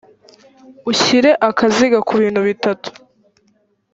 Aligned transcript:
ushyire 0.91 1.31
akaziga 1.49 1.99
ku 2.07 2.13
bintu 2.21 2.39
bitatu. 2.47 2.89